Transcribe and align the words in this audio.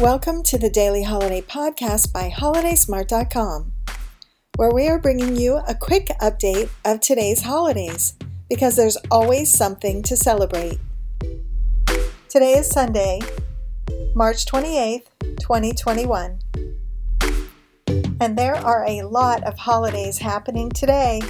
Welcome 0.00 0.42
to 0.42 0.58
the 0.58 0.68
Daily 0.68 1.04
Holiday 1.04 1.40
Podcast 1.40 2.12
by 2.12 2.28
HolidaySmart.com, 2.28 3.72
where 4.56 4.70
we 4.70 4.88
are 4.88 4.98
bringing 4.98 5.36
you 5.36 5.62
a 5.66 5.74
quick 5.74 6.08
update 6.20 6.68
of 6.84 7.00
today's 7.00 7.40
holidays 7.40 8.12
because 8.50 8.76
there's 8.76 8.98
always 9.10 9.50
something 9.50 10.02
to 10.02 10.14
celebrate. 10.14 10.78
Today 12.28 12.58
is 12.58 12.68
Sunday, 12.68 13.20
March 14.14 14.44
28th, 14.44 15.06
2021. 15.40 16.40
And 18.20 18.36
there 18.36 18.56
are 18.56 18.84
a 18.86 19.00
lot 19.00 19.44
of 19.44 19.56
holidays 19.56 20.18
happening 20.18 20.68
today. 20.68 21.22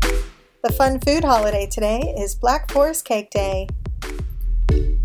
The 0.00 0.72
fun 0.78 0.98
food 0.98 1.24
holiday 1.24 1.66
today 1.66 2.14
is 2.16 2.34
Black 2.34 2.72
Forest 2.72 3.04
Cake 3.04 3.28
Day. 3.28 3.68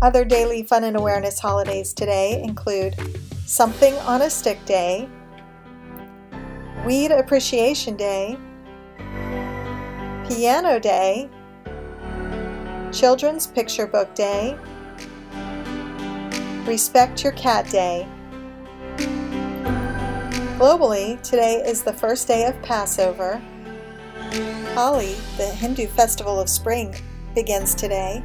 Other 0.02 0.24
daily 0.24 0.62
fun 0.62 0.84
and 0.84 0.96
awareness 0.96 1.38
holidays 1.38 1.92
today 1.92 2.42
include 2.42 2.96
Something 3.44 3.92
on 3.96 4.22
a 4.22 4.30
Stick 4.30 4.64
Day, 4.64 5.06
Weed 6.86 7.10
Appreciation 7.10 7.96
Day, 7.96 8.38
Piano 10.26 10.80
Day, 10.80 11.28
Children's 12.92 13.46
Picture 13.46 13.86
Book 13.86 14.14
Day, 14.14 14.56
Respect 16.64 17.22
Your 17.22 17.34
Cat 17.34 17.68
Day. 17.68 18.08
Globally, 20.56 21.20
today 21.22 21.62
is 21.66 21.82
the 21.82 21.92
first 21.92 22.26
day 22.26 22.46
of 22.46 22.60
Passover. 22.62 23.38
Holi, 24.74 25.14
the 25.36 25.46
Hindu 25.46 25.88
festival 25.88 26.40
of 26.40 26.48
spring, 26.48 26.94
begins 27.34 27.74
today. 27.74 28.24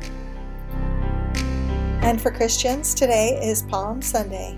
And 2.06 2.22
for 2.22 2.30
Christians, 2.30 2.94
today 2.94 3.40
is 3.42 3.64
Palm 3.64 4.00
Sunday. 4.00 4.56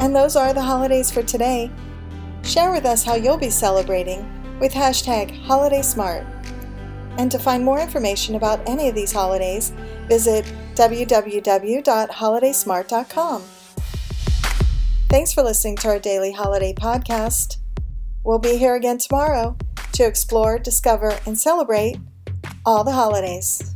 And 0.00 0.12
those 0.14 0.34
are 0.34 0.52
the 0.52 0.60
holidays 0.60 1.12
for 1.12 1.22
today. 1.22 1.70
Share 2.42 2.72
with 2.72 2.84
us 2.84 3.04
how 3.04 3.14
you'll 3.14 3.36
be 3.36 3.48
celebrating 3.48 4.28
with 4.58 4.72
hashtag 4.72 5.46
HolidaySmart. 5.46 6.26
And 7.16 7.30
to 7.30 7.38
find 7.38 7.64
more 7.64 7.78
information 7.78 8.34
about 8.34 8.68
any 8.68 8.88
of 8.88 8.96
these 8.96 9.12
holidays, 9.12 9.72
visit 10.08 10.52
www.holidaysmart.com. 10.74 13.42
Thanks 15.08 15.32
for 15.32 15.44
listening 15.44 15.76
to 15.76 15.88
our 15.90 16.00
daily 16.00 16.32
holiday 16.32 16.74
podcast. 16.74 17.58
We'll 18.24 18.40
be 18.40 18.56
here 18.56 18.74
again 18.74 18.98
tomorrow 18.98 19.56
to 19.92 20.04
explore, 20.04 20.58
discover, 20.58 21.16
and 21.24 21.38
celebrate 21.38 21.98
all 22.66 22.82
the 22.82 22.90
holidays. 22.90 23.72